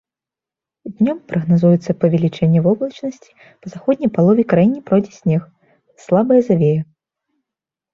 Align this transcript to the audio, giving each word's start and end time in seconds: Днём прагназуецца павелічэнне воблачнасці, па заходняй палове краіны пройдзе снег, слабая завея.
Днём 1.01 1.17
прагназуецца 1.31 1.95
павелічэнне 2.05 2.59
воблачнасці, 2.69 3.29
па 3.59 3.65
заходняй 3.77 4.13
палове 4.19 4.43
краіны 4.57 4.77
пройдзе 4.91 5.13
снег, 5.23 5.41
слабая 6.09 6.41
завея. 6.53 6.81